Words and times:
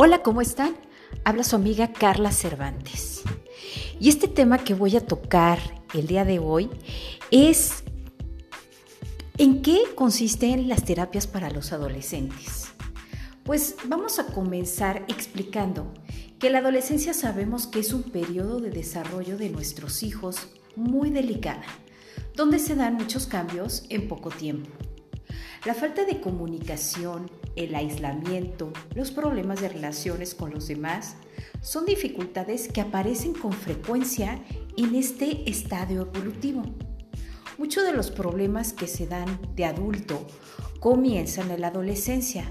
Hola, 0.00 0.22
¿cómo 0.22 0.40
están? 0.40 0.76
Habla 1.24 1.42
su 1.42 1.56
amiga 1.56 1.92
Carla 1.92 2.30
Cervantes. 2.30 3.24
Y 3.98 4.08
este 4.08 4.28
tema 4.28 4.58
que 4.58 4.72
voy 4.72 4.94
a 4.94 5.04
tocar 5.04 5.58
el 5.92 6.06
día 6.06 6.24
de 6.24 6.38
hoy 6.38 6.70
es 7.32 7.82
¿en 9.38 9.60
qué 9.60 9.80
consisten 9.96 10.68
las 10.68 10.84
terapias 10.84 11.26
para 11.26 11.50
los 11.50 11.72
adolescentes? 11.72 12.68
Pues 13.42 13.74
vamos 13.86 14.20
a 14.20 14.26
comenzar 14.26 15.04
explicando 15.08 15.92
que 16.38 16.48
la 16.48 16.58
adolescencia 16.58 17.12
sabemos 17.12 17.66
que 17.66 17.80
es 17.80 17.92
un 17.92 18.04
periodo 18.04 18.60
de 18.60 18.70
desarrollo 18.70 19.36
de 19.36 19.50
nuestros 19.50 20.04
hijos 20.04 20.46
muy 20.76 21.10
delicada, 21.10 21.66
donde 22.36 22.60
se 22.60 22.76
dan 22.76 22.94
muchos 22.94 23.26
cambios 23.26 23.84
en 23.88 24.06
poco 24.06 24.30
tiempo. 24.30 24.70
La 25.64 25.74
falta 25.74 26.04
de 26.04 26.20
comunicación, 26.20 27.28
el 27.58 27.74
aislamiento, 27.74 28.72
los 28.94 29.10
problemas 29.10 29.60
de 29.60 29.68
relaciones 29.68 30.34
con 30.34 30.50
los 30.52 30.68
demás 30.68 31.16
son 31.60 31.86
dificultades 31.86 32.68
que 32.68 32.80
aparecen 32.80 33.34
con 33.34 33.52
frecuencia 33.52 34.38
en 34.76 34.94
este 34.94 35.48
estadio 35.50 36.02
evolutivo. 36.14 36.62
Muchos 37.58 37.84
de 37.84 37.92
los 37.92 38.12
problemas 38.12 38.72
que 38.72 38.86
se 38.86 39.08
dan 39.08 39.40
de 39.56 39.64
adulto 39.64 40.24
comienzan 40.78 41.50
en 41.50 41.60
la 41.60 41.68
adolescencia. 41.68 42.44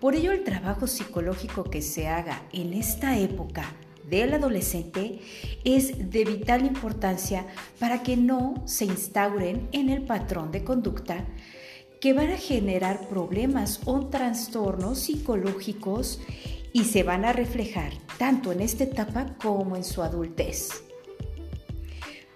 Por 0.00 0.14
ello 0.14 0.30
el 0.30 0.44
trabajo 0.44 0.86
psicológico 0.86 1.64
que 1.64 1.82
se 1.82 2.06
haga 2.06 2.42
en 2.52 2.72
esta 2.74 3.18
época 3.18 3.64
del 4.08 4.34
adolescente 4.34 5.18
es 5.64 6.10
de 6.10 6.24
vital 6.24 6.64
importancia 6.64 7.46
para 7.80 8.04
que 8.04 8.16
no 8.16 8.62
se 8.66 8.84
instauren 8.84 9.68
en 9.72 9.88
el 9.88 10.02
patrón 10.02 10.52
de 10.52 10.62
conducta 10.62 11.24
que 12.04 12.12
van 12.12 12.30
a 12.30 12.36
generar 12.36 13.08
problemas 13.08 13.80
o 13.86 14.08
trastornos 14.08 14.98
psicológicos 14.98 16.20
y 16.70 16.84
se 16.84 17.02
van 17.02 17.24
a 17.24 17.32
reflejar 17.32 17.94
tanto 18.18 18.52
en 18.52 18.60
esta 18.60 18.84
etapa 18.84 19.38
como 19.42 19.74
en 19.74 19.84
su 19.84 20.02
adultez. 20.02 20.84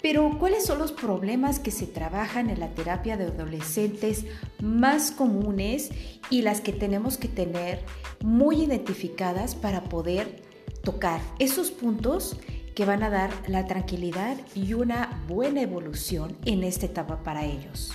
Pero, 0.01 0.39
¿cuáles 0.39 0.65
son 0.65 0.79
los 0.79 0.93
problemas 0.93 1.59
que 1.59 1.71
se 1.71 1.87
trabajan 1.87 2.49
en 2.49 2.61
la 2.61 2.71
terapia 2.71 3.19
de 3.19 3.27
adolescentes 3.27 4.25
más 4.59 5.11
comunes 5.11 5.91
y 6.31 6.41
las 6.41 6.63
que 6.63 6.73
tenemos 6.73 7.19
que 7.19 7.29
tener 7.29 7.85
muy 8.25 8.63
identificadas 8.63 9.55
para 9.55 9.85
poder 9.85 10.41
tocar 10.83 11.21
esos 11.39 11.71
puntos 11.71 12.39
que 12.75 12.87
van 12.87 13.03
a 13.03 13.11
dar 13.11 13.31
la 13.49 13.67
tranquilidad 13.67 14.39
y 14.55 14.73
una 14.73 15.23
buena 15.29 15.61
evolución 15.61 16.39
en 16.47 16.65
esta 16.65 16.87
etapa 16.87 17.23
para 17.23 17.45
ellos? 17.45 17.93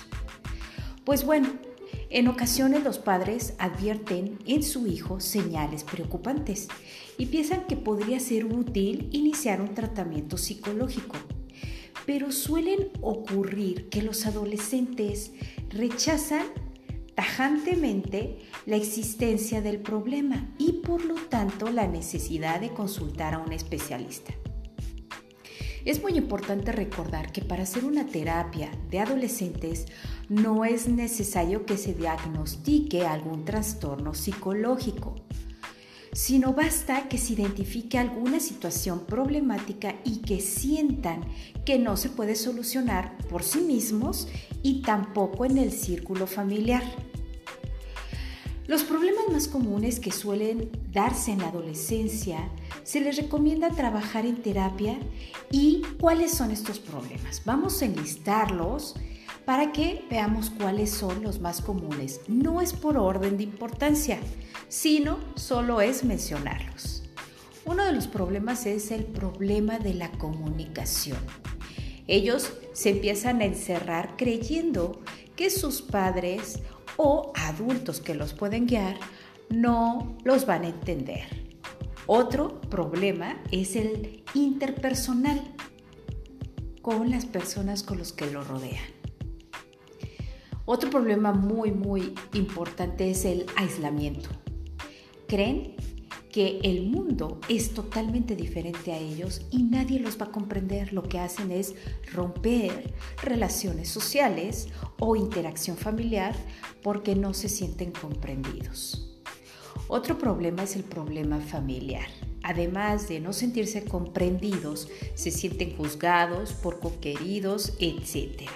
Pues 1.05 1.25
bueno, 1.25 1.49
en 2.09 2.27
ocasiones 2.29 2.83
los 2.83 2.97
padres 2.97 3.55
advierten 3.57 4.39
en 4.45 4.63
su 4.63 4.87
hijo 4.87 5.19
señales 5.19 5.83
preocupantes 5.83 6.69
y 7.17 7.25
piensan 7.25 7.67
que 7.67 7.75
podría 7.75 8.19
ser 8.19 8.45
útil 8.45 9.09
iniciar 9.11 9.61
un 9.61 9.73
tratamiento 9.73 10.37
psicológico. 10.37 11.17
Pero 12.05 12.31
suelen 12.31 12.89
ocurrir 13.01 13.89
que 13.89 14.01
los 14.01 14.25
adolescentes 14.25 15.31
rechazan 15.69 16.45
tajantemente 17.15 18.39
la 18.65 18.77
existencia 18.77 19.61
del 19.61 19.79
problema 19.79 20.53
y 20.57 20.73
por 20.83 21.03
lo 21.03 21.15
tanto 21.15 21.69
la 21.69 21.88
necesidad 21.88 22.61
de 22.61 22.69
consultar 22.69 23.33
a 23.33 23.39
un 23.39 23.51
especialista. 23.51 24.33
Es 25.85 26.01
muy 26.01 26.13
importante 26.13 26.71
recordar 26.71 27.33
que 27.33 27.41
para 27.41 27.63
hacer 27.63 27.83
una 27.83 28.05
terapia 28.05 28.71
de 28.89 28.99
adolescentes 28.99 29.85
no 30.29 30.63
es 30.63 30.87
necesario 30.87 31.65
que 31.65 31.75
se 31.75 31.93
diagnostique 31.93 33.05
algún 33.05 33.43
trastorno 33.43 34.13
psicológico, 34.13 35.15
sino 36.13 36.53
basta 36.53 37.09
que 37.09 37.17
se 37.17 37.33
identifique 37.33 37.97
alguna 37.97 38.39
situación 38.39 39.01
problemática 39.05 39.95
y 40.05 40.22
que 40.22 40.39
sientan 40.39 41.25
que 41.66 41.77
no 41.79 41.97
se 41.97 42.09
puede 42.09 42.35
solucionar 42.35 43.17
por 43.29 43.43
sí 43.43 43.59
mismos 43.59 44.29
y 44.61 44.83
tampoco 44.83 45.43
en 45.43 45.57
el 45.57 45.73
círculo 45.73 46.27
familiar. 46.27 46.83
Los 48.67 48.83
problemas 48.83 49.25
más 49.29 49.49
comunes 49.49 49.99
que 49.99 50.11
suelen 50.11 50.69
darse 50.93 51.33
en 51.33 51.39
la 51.39 51.49
adolescencia 51.49 52.49
se 52.83 52.99
les 53.01 53.17
recomienda 53.17 53.69
trabajar 53.69 54.25
en 54.25 54.41
terapia 54.41 54.97
y 55.51 55.81
cuáles 55.99 56.31
son 56.31 56.51
estos 56.51 56.79
problemas. 56.79 57.41
Vamos 57.45 57.81
a 57.81 57.85
enlistarlos 57.85 58.95
para 59.45 59.71
que 59.71 60.05
veamos 60.09 60.49
cuáles 60.49 60.89
son 60.89 61.23
los 61.23 61.39
más 61.39 61.61
comunes. 61.61 62.22
No 62.27 62.61
es 62.61 62.73
por 62.73 62.97
orden 62.97 63.38
de 63.38 63.43
importancia, 63.43 64.19
sino 64.67 65.19
solo 65.35 65.81
es 65.81 66.03
mencionarlos. 66.03 67.03
Uno 67.66 67.85
de 67.85 67.93
los 67.93 68.07
problemas 68.07 68.66
es 68.66 68.91
el 68.91 69.05
problema 69.05 69.79
de 69.79 69.93
la 69.93 70.11
comunicación. 70.11 71.19
Ellos 72.07 72.51
se 72.73 72.89
empiezan 72.89 73.41
a 73.41 73.45
encerrar 73.45 74.16
creyendo 74.17 75.01
que 75.38 75.49
sus 75.49 75.81
padres 75.81 76.59
o 76.97 77.31
adultos 77.35 78.01
que 78.01 78.16
los 78.16 78.33
pueden 78.33 78.67
guiar 78.67 78.97
no 79.49 80.17
los 80.23 80.45
van 80.45 80.63
a 80.63 80.69
entender. 80.69 81.42
Otro 82.06 82.59
problema 82.62 83.41
es 83.52 83.75
el 83.75 84.24
interpersonal 84.34 85.41
con 86.81 87.09
las 87.09 87.25
personas 87.25 87.81
con 87.81 87.97
los 87.97 88.12
que 88.12 88.30
lo 88.30 88.44
rodean. 88.44 88.84
Otro 90.66 90.90
problema 90.90 91.31
muy, 91.34 91.72
muy 91.72 92.14
importante 92.34 93.09
es 93.09 93.25
el 93.25 93.46
aislamiento. 93.56 94.30
Creen 95.28 95.75
que 96.31 96.59
el 96.64 96.88
mundo 96.88 97.40
es 97.47 97.74
totalmente 97.74 98.35
diferente 98.35 98.91
a 98.91 98.97
ellos 98.97 99.41
y 99.52 99.64
nadie 99.64 100.00
los 100.00 100.20
va 100.20 100.25
a 100.25 100.31
comprender. 100.31 100.91
Lo 100.91 101.03
que 101.03 101.20
hacen 101.20 101.52
es 101.52 101.75
romper 102.12 102.94
relaciones 103.22 103.88
sociales 103.88 104.68
o 105.00 105.16
interacción 105.16 105.78
familiar 105.78 106.35
porque 106.81 107.16
no 107.16 107.34
se 107.34 107.50
sienten 107.50 107.91
comprendidos. 107.91 109.12
Otro 109.93 110.17
problema 110.17 110.63
es 110.63 110.75
el 110.75 110.83
problema 110.83 111.39
familiar. 111.39 112.07
Además 112.41 113.07
de 113.07 113.19
no 113.19 113.31
sentirse 113.31 113.85
comprendidos, 113.85 114.89
se 115.13 115.29
sienten 115.29 115.77
juzgados, 115.77 116.53
poco 116.53 116.99
queridos, 116.99 117.73
etc. 117.79 118.49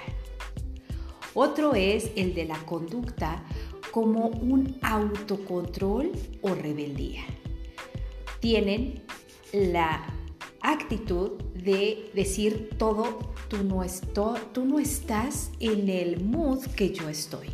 Otro 1.35 1.75
es 1.75 2.09
el 2.15 2.33
de 2.33 2.45
la 2.45 2.57
conducta 2.65 3.43
como 3.91 4.27
un 4.27 4.77
autocontrol 4.81 6.11
o 6.41 6.55
rebeldía 6.55 7.23
tienen 8.39 9.01
la 9.51 10.05
actitud 10.61 11.31
de 11.53 12.09
decir 12.13 12.69
todo, 12.77 13.19
tú 13.47 13.63
no, 13.63 13.83
tú 14.53 14.65
no 14.65 14.79
estás 14.79 15.51
en 15.59 15.89
el 15.89 16.23
mood 16.23 16.63
que 16.75 16.93
yo 16.93 17.09
estoy. 17.09 17.47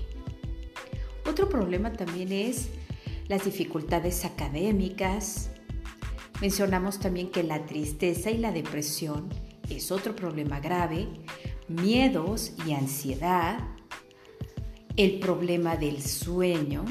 Otro 1.25 1.47
problema 1.47 1.93
también 1.93 2.31
es 2.31 2.69
las 3.27 3.45
dificultades 3.45 4.25
académicas. 4.25 5.49
Mencionamos 6.41 6.99
también 6.99 7.29
que 7.31 7.43
la 7.43 7.65
tristeza 7.65 8.31
y 8.31 8.37
la 8.37 8.51
depresión 8.51 9.29
es 9.69 9.91
otro 9.91 10.15
problema 10.15 10.59
grave, 10.59 11.07
miedos 11.67 12.53
y 12.67 12.73
ansiedad, 12.73 13.59
el 14.97 15.19
problema 15.19 15.75
del 15.77 16.01
sueño, 16.01 16.85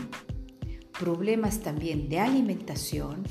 problemas 0.99 1.61
también 1.61 2.09
de 2.09 2.19
alimentación, 2.19 3.25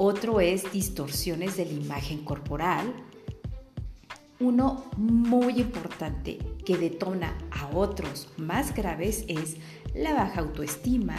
otro 0.00 0.40
es 0.40 0.70
distorsiones 0.72 1.56
de 1.56 1.66
la 1.66 1.72
imagen 1.72 2.24
corporal. 2.24 2.94
Uno 4.38 4.84
muy 4.96 5.60
importante 5.60 6.38
que 6.64 6.76
detona 6.76 7.36
a 7.50 7.76
otros 7.76 8.28
más 8.36 8.72
graves 8.76 9.24
es 9.26 9.56
la 9.96 10.14
baja 10.14 10.40
autoestima. 10.42 11.16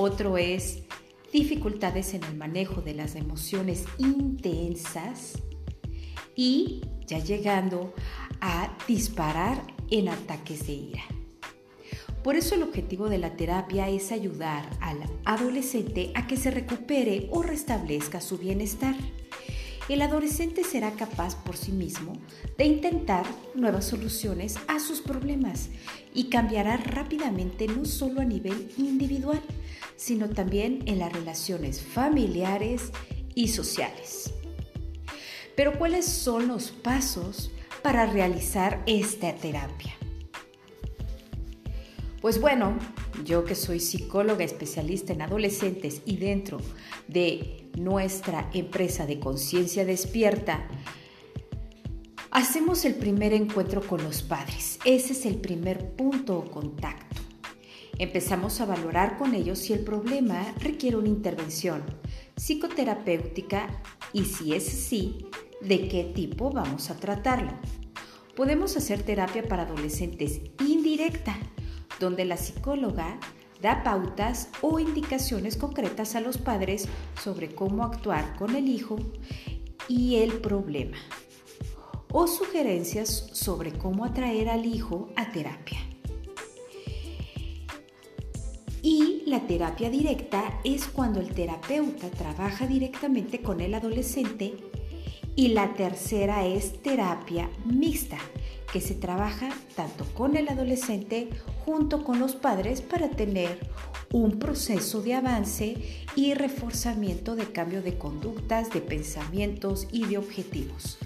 Otro 0.00 0.38
es 0.38 0.84
dificultades 1.32 2.14
en 2.14 2.22
el 2.22 2.36
manejo 2.36 2.82
de 2.82 2.94
las 2.94 3.16
emociones 3.16 3.84
intensas 3.98 5.42
y 6.36 6.82
ya 7.04 7.18
llegando 7.18 7.92
a 8.40 8.78
disparar 8.86 9.60
en 9.90 10.08
ataques 10.08 10.68
de 10.68 10.72
ira. 10.74 11.02
Por 12.22 12.36
eso 12.36 12.54
el 12.54 12.62
objetivo 12.62 13.08
de 13.08 13.18
la 13.18 13.34
terapia 13.36 13.88
es 13.88 14.12
ayudar 14.12 14.70
al 14.80 14.98
adolescente 15.24 16.12
a 16.14 16.28
que 16.28 16.36
se 16.36 16.52
recupere 16.52 17.26
o 17.32 17.42
restablezca 17.42 18.20
su 18.20 18.38
bienestar. 18.38 18.94
El 19.88 20.02
adolescente 20.02 20.64
será 20.64 20.90
capaz 20.92 21.34
por 21.42 21.56
sí 21.56 21.72
mismo 21.72 22.12
de 22.58 22.66
intentar 22.66 23.24
nuevas 23.54 23.86
soluciones 23.86 24.56
a 24.68 24.80
sus 24.80 25.00
problemas 25.00 25.70
y 26.12 26.24
cambiará 26.24 26.76
rápidamente 26.76 27.66
no 27.68 27.86
solo 27.86 28.20
a 28.20 28.24
nivel 28.26 28.70
individual, 28.76 29.40
sino 29.96 30.28
también 30.28 30.82
en 30.84 30.98
las 30.98 31.10
relaciones 31.10 31.80
familiares 31.80 32.92
y 33.34 33.48
sociales. 33.48 34.34
Pero 35.56 35.78
¿cuáles 35.78 36.04
son 36.04 36.48
los 36.48 36.70
pasos 36.70 37.50
para 37.82 38.04
realizar 38.04 38.82
esta 38.86 39.34
terapia? 39.36 39.94
Pues 42.20 42.40
bueno, 42.40 42.76
yo 43.24 43.44
que 43.44 43.54
soy 43.54 43.80
psicóloga 43.80 44.44
especialista 44.44 45.14
en 45.14 45.22
adolescentes 45.22 46.02
y 46.04 46.18
dentro 46.18 46.58
de 47.06 47.67
nuestra 47.78 48.50
empresa 48.52 49.06
de 49.06 49.18
conciencia 49.18 49.84
despierta, 49.84 50.66
hacemos 52.30 52.84
el 52.84 52.94
primer 52.94 53.32
encuentro 53.32 53.80
con 53.80 54.02
los 54.02 54.22
padres. 54.22 54.78
Ese 54.84 55.12
es 55.12 55.26
el 55.26 55.36
primer 55.36 55.92
punto 55.96 56.38
o 56.38 56.50
contacto. 56.50 57.20
Empezamos 57.98 58.60
a 58.60 58.66
valorar 58.66 59.18
con 59.18 59.34
ellos 59.34 59.58
si 59.58 59.72
el 59.72 59.80
problema 59.80 60.54
requiere 60.60 60.96
una 60.96 61.08
intervención 61.08 61.82
psicoterapéutica 62.36 63.82
y 64.12 64.24
si 64.24 64.54
es 64.54 64.68
así, 64.68 65.26
de 65.60 65.88
qué 65.88 66.04
tipo 66.04 66.50
vamos 66.50 66.90
a 66.90 66.96
tratarlo. 66.96 67.52
Podemos 68.36 68.76
hacer 68.76 69.02
terapia 69.02 69.42
para 69.42 69.64
adolescentes 69.64 70.40
indirecta, 70.64 71.36
donde 71.98 72.24
la 72.24 72.36
psicóloga 72.36 73.18
da 73.60 73.82
pautas 73.82 74.48
o 74.60 74.78
indicaciones 74.78 75.56
concretas 75.56 76.14
a 76.14 76.20
los 76.20 76.38
padres 76.38 76.88
sobre 77.22 77.54
cómo 77.54 77.84
actuar 77.84 78.36
con 78.36 78.54
el 78.54 78.68
hijo 78.68 78.96
y 79.88 80.16
el 80.16 80.34
problema, 80.34 80.98
o 82.12 82.26
sugerencias 82.26 83.30
sobre 83.32 83.72
cómo 83.72 84.04
atraer 84.04 84.48
al 84.48 84.66
hijo 84.66 85.08
a 85.16 85.32
terapia. 85.32 85.78
Y 88.82 89.24
la 89.26 89.46
terapia 89.46 89.90
directa 89.90 90.60
es 90.62 90.86
cuando 90.86 91.20
el 91.20 91.34
terapeuta 91.34 92.08
trabaja 92.10 92.66
directamente 92.66 93.42
con 93.42 93.60
el 93.60 93.74
adolescente 93.74 94.54
y 95.34 95.48
la 95.48 95.74
tercera 95.74 96.46
es 96.46 96.80
terapia 96.82 97.50
mixta, 97.64 98.18
que 98.72 98.80
se 98.80 98.94
trabaja 98.94 99.48
tanto 99.74 100.04
con 100.14 100.36
el 100.36 100.48
adolescente 100.48 101.28
junto 101.64 102.04
con 102.04 102.18
los 102.18 102.34
padres 102.34 102.82
para 102.82 103.10
tener 103.10 103.58
un 104.12 104.38
proceso 104.38 105.02
de 105.02 105.14
avance 105.14 105.76
y 106.16 106.34
reforzamiento 106.34 107.36
de 107.36 107.50
cambio 107.52 107.82
de 107.82 107.98
conductas, 107.98 108.70
de 108.70 108.80
pensamientos 108.80 109.88
y 109.92 110.06
de 110.06 110.18
objetivos. 110.18 110.98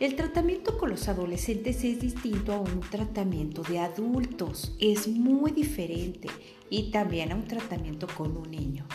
El 0.00 0.16
tratamiento 0.16 0.76
con 0.76 0.90
los 0.90 1.08
adolescentes 1.08 1.84
es 1.84 2.00
distinto 2.00 2.52
a 2.52 2.60
un 2.60 2.80
tratamiento 2.80 3.62
de 3.62 3.78
adultos, 3.78 4.74
es 4.80 5.06
muy 5.06 5.52
diferente 5.52 6.28
y 6.68 6.90
también 6.90 7.32
a 7.32 7.36
un 7.36 7.44
tratamiento 7.44 8.08
con 8.16 8.36
un 8.36 8.50
niño. 8.50 8.86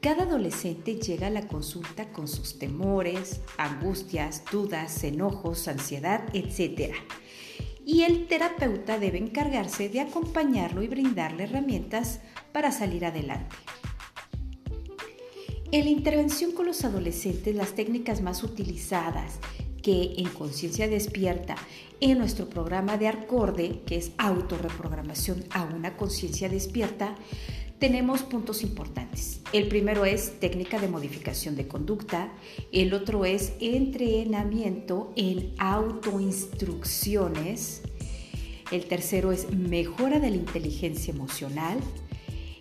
Cada 0.00 0.24
adolescente 0.24 0.96
llega 0.96 1.28
a 1.28 1.30
la 1.30 1.46
consulta 1.46 2.10
con 2.12 2.28
sus 2.28 2.58
temores, 2.58 3.40
angustias, 3.56 4.42
dudas, 4.50 5.02
enojos, 5.04 5.66
ansiedad, 5.68 6.24
etc. 6.34 6.94
Y 7.84 8.02
el 8.02 8.26
terapeuta 8.26 8.98
debe 8.98 9.18
encargarse 9.18 9.88
de 9.88 10.00
acompañarlo 10.00 10.82
y 10.82 10.88
brindarle 10.88 11.44
herramientas 11.44 12.20
para 12.52 12.72
salir 12.72 13.04
adelante. 13.04 13.56
En 15.70 15.84
la 15.84 15.90
intervención 15.90 16.52
con 16.52 16.66
los 16.66 16.84
adolescentes, 16.84 17.54
las 17.54 17.74
técnicas 17.74 18.20
más 18.20 18.42
utilizadas 18.42 19.40
que 19.82 20.14
en 20.16 20.28
Conciencia 20.30 20.88
Despierta, 20.88 21.56
en 22.00 22.18
nuestro 22.18 22.48
programa 22.48 22.96
de 22.96 23.08
Arcorde, 23.08 23.82
que 23.84 23.96
es 23.96 24.12
autorreprogramación 24.16 25.44
a 25.50 25.64
una 25.64 25.96
conciencia 25.96 26.48
despierta, 26.48 27.16
tenemos 27.84 28.22
puntos 28.22 28.62
importantes. 28.62 29.42
El 29.52 29.68
primero 29.68 30.06
es 30.06 30.40
técnica 30.40 30.80
de 30.80 30.88
modificación 30.88 31.54
de 31.54 31.68
conducta, 31.68 32.32
el 32.72 32.94
otro 32.94 33.26
es 33.26 33.52
entrenamiento 33.60 35.12
en 35.16 35.52
autoinstrucciones, 35.58 37.82
el 38.72 38.86
tercero 38.86 39.32
es 39.32 39.50
mejora 39.50 40.18
de 40.18 40.30
la 40.30 40.36
inteligencia 40.36 41.12
emocional, 41.12 41.78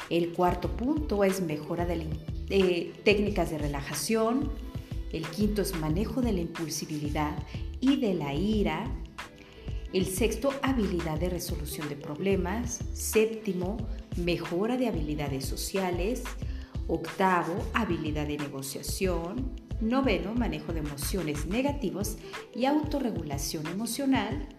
el 0.09 0.33
cuarto 0.33 0.75
punto 0.75 1.23
es 1.23 1.39
mejora 1.39 1.85
de 1.85 2.05
eh, 2.49 2.91
técnicas 3.05 3.49
de 3.49 3.59
relajación, 3.59 4.51
el 5.13 5.25
quinto 5.27 5.61
es 5.61 5.73
manejo 5.79 6.21
de 6.21 6.33
la 6.33 6.41
impulsividad 6.41 7.37
y 7.79 7.95
de 7.95 8.13
la 8.13 8.33
ira. 8.33 8.91
El 9.93 10.07
sexto, 10.07 10.51
habilidad 10.63 11.19
de 11.19 11.29
resolución 11.29 11.87
de 11.87 11.95
problemas. 11.95 12.79
Séptimo, 12.93 13.77
mejora 14.17 14.75
de 14.75 14.87
habilidades 14.87 15.45
sociales. 15.45 16.23
Octavo, 16.87 17.53
habilidad 17.75 18.25
de 18.25 18.39
negociación. 18.39 19.51
Noveno, 19.81 20.33
manejo 20.33 20.73
de 20.73 20.79
emociones 20.79 21.45
negativas 21.45 22.17
y 22.55 22.65
autorregulación 22.65 23.67
emocional. 23.67 24.49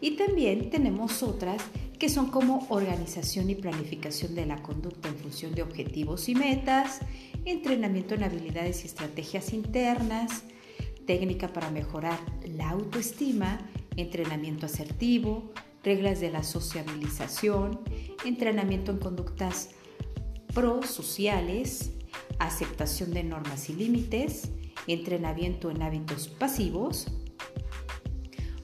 Y 0.00 0.16
también 0.16 0.70
tenemos 0.70 1.22
otras 1.22 1.62
que 2.00 2.08
son 2.08 2.32
como 2.32 2.66
organización 2.68 3.50
y 3.50 3.54
planificación 3.54 4.34
de 4.34 4.46
la 4.46 4.60
conducta 4.60 5.08
en 5.08 5.16
función 5.16 5.54
de 5.54 5.62
objetivos 5.62 6.28
y 6.28 6.34
metas, 6.34 6.98
entrenamiento 7.44 8.16
en 8.16 8.24
habilidades 8.24 8.82
y 8.82 8.88
estrategias 8.88 9.52
internas, 9.52 10.42
técnica 11.06 11.52
para 11.52 11.70
mejorar 11.70 12.18
la 12.44 12.70
autoestima, 12.70 13.60
entrenamiento 13.96 14.66
asertivo, 14.66 15.52
reglas 15.82 16.20
de 16.20 16.30
la 16.30 16.42
sociabilización, 16.42 17.80
entrenamiento 18.24 18.90
en 18.90 18.98
conductas 18.98 19.70
prosociales, 20.54 21.92
aceptación 22.38 23.12
de 23.12 23.24
normas 23.24 23.68
y 23.70 23.74
límites, 23.74 24.50
entrenamiento 24.86 25.70
en 25.70 25.82
hábitos 25.82 26.28
pasivos, 26.28 27.08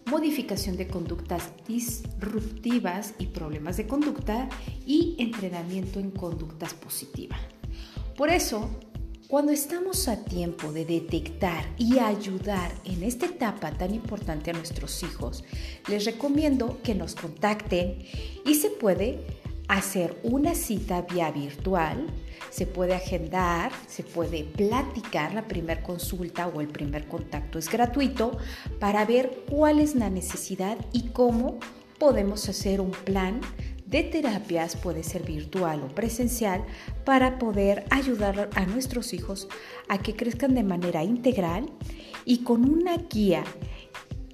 modificación 0.06 0.76
de 0.76 0.88
conductas 0.88 1.52
disruptivas 1.68 3.14
y 3.18 3.26
problemas 3.26 3.76
de 3.76 3.86
conducta 3.86 4.48
y 4.84 5.14
entrenamiento 5.18 6.00
en 6.00 6.10
conductas 6.10 6.74
positivas. 6.74 7.40
Por 8.16 8.28
eso, 8.28 8.68
cuando 9.30 9.52
estamos 9.52 10.08
a 10.08 10.24
tiempo 10.24 10.72
de 10.72 10.84
detectar 10.84 11.64
y 11.78 12.00
ayudar 12.00 12.72
en 12.84 13.04
esta 13.04 13.26
etapa 13.26 13.70
tan 13.70 13.94
importante 13.94 14.50
a 14.50 14.54
nuestros 14.54 15.04
hijos, 15.04 15.44
les 15.86 16.04
recomiendo 16.04 16.80
que 16.82 16.96
nos 16.96 17.14
contacten 17.14 18.04
y 18.44 18.56
se 18.56 18.70
puede 18.70 19.24
hacer 19.68 20.18
una 20.24 20.56
cita 20.56 21.02
vía 21.02 21.30
virtual, 21.30 22.08
se 22.50 22.66
puede 22.66 22.96
agendar, 22.96 23.70
se 23.86 24.02
puede 24.02 24.42
platicar, 24.42 25.32
la 25.32 25.46
primera 25.46 25.80
consulta 25.80 26.48
o 26.48 26.60
el 26.60 26.66
primer 26.66 27.06
contacto 27.06 27.60
es 27.60 27.70
gratuito 27.70 28.36
para 28.80 29.04
ver 29.04 29.44
cuál 29.48 29.78
es 29.78 29.94
la 29.94 30.10
necesidad 30.10 30.76
y 30.92 31.10
cómo 31.10 31.60
podemos 32.00 32.48
hacer 32.48 32.80
un 32.80 32.90
plan 32.90 33.40
de 33.90 34.04
terapias, 34.04 34.76
puede 34.76 35.02
ser 35.02 35.24
virtual 35.24 35.82
o 35.82 35.88
presencial, 35.94 36.64
para 37.04 37.38
poder 37.38 37.84
ayudar 37.90 38.48
a 38.54 38.66
nuestros 38.66 39.12
hijos 39.12 39.48
a 39.88 39.98
que 39.98 40.14
crezcan 40.14 40.54
de 40.54 40.62
manera 40.62 41.02
integral 41.02 41.66
y 42.24 42.38
con 42.38 42.70
una 42.70 42.96
guía 42.96 43.44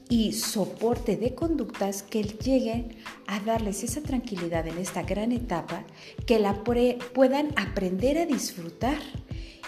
y 0.09 0.33
soporte 0.35 1.17
de 1.17 1.35
conductas 1.35 2.03
que 2.03 2.23
lleguen 2.23 2.97
a 3.27 3.41
darles 3.41 3.83
esa 3.83 4.03
tranquilidad 4.03 4.67
en 4.67 4.79
esta 4.79 5.03
gran 5.03 5.33
etapa, 5.33 5.85
que 6.27 6.39
la 6.39 6.63
puedan 6.63 7.53
aprender 7.57 8.19
a 8.19 8.27
disfrutar 8.27 8.99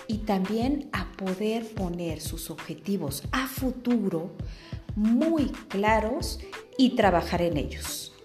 y 0.07 0.18
también 0.18 0.88
a 0.92 1.12
poder 1.12 1.66
poner 1.66 2.21
sus 2.21 2.50
objetivos 2.50 3.25
a 3.33 3.47
futuro 3.47 4.30
muy 4.95 5.47
claros 5.68 6.40
y 6.76 6.90
trabajar 6.90 7.42
en 7.42 7.57
ellos. 7.57 8.17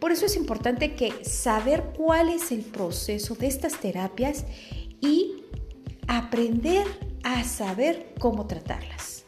Por 0.00 0.12
eso 0.12 0.26
es 0.26 0.36
importante 0.36 0.94
que 0.94 1.24
saber 1.24 1.92
cuál 1.96 2.30
es 2.30 2.52
el 2.52 2.62
proceso 2.62 3.34
de 3.34 3.46
estas 3.46 3.78
terapias 3.78 4.44
y 5.00 5.44
aprender 6.08 6.86
a 7.22 7.44
saber 7.44 8.14
cómo 8.18 8.46
tratarlas. 8.46 9.20